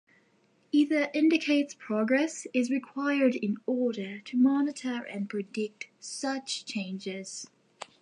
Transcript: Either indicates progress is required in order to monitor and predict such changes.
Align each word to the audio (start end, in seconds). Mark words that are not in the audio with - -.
Either 0.71 1.11
indicates 1.13 1.75
progress 1.75 2.47
is 2.55 2.71
required 2.71 3.35
in 3.35 3.57
order 3.67 4.17
to 4.21 4.35
monitor 4.35 5.03
and 5.03 5.29
predict 5.29 5.89
such 5.99 6.65
changes. 6.65 7.45